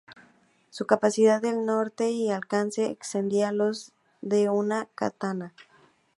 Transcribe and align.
Su 0.71 0.87
capacidad 0.87 1.39
de 1.43 1.53
corte 1.63 2.09
y 2.09 2.31
alcance 2.31 2.87
excedía 2.87 3.51
los 3.51 3.91
de 4.21 4.49
una 4.49 4.87
"katana". 4.95 5.53